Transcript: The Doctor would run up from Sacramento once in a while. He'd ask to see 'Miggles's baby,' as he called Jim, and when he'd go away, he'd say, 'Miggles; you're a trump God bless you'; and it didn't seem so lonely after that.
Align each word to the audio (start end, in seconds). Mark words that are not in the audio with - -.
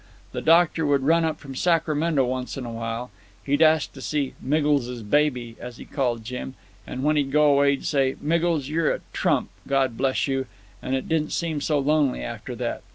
The 0.31 0.41
Doctor 0.41 0.83
would 0.83 1.03
run 1.03 1.23
up 1.23 1.39
from 1.39 1.53
Sacramento 1.53 2.25
once 2.25 2.57
in 2.57 2.65
a 2.65 2.71
while. 2.71 3.11
He'd 3.43 3.61
ask 3.61 3.93
to 3.93 4.01
see 4.01 4.33
'Miggles's 4.41 5.03
baby,' 5.03 5.57
as 5.59 5.77
he 5.77 5.85
called 5.85 6.23
Jim, 6.25 6.55
and 6.87 7.03
when 7.03 7.17
he'd 7.17 7.31
go 7.31 7.51
away, 7.51 7.75
he'd 7.75 7.85
say, 7.85 8.15
'Miggles; 8.19 8.67
you're 8.67 8.91
a 8.91 9.01
trump 9.13 9.51
God 9.67 9.97
bless 9.97 10.27
you'; 10.27 10.47
and 10.81 10.95
it 10.95 11.07
didn't 11.07 11.33
seem 11.33 11.61
so 11.61 11.77
lonely 11.77 12.23
after 12.23 12.55
that. 12.55 12.81